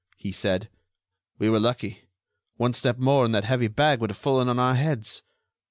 [0.17, 0.67] He said:
[1.37, 2.09] "We were lucky;
[2.57, 5.21] one step more, and that heavy bag would have fallen on our heads.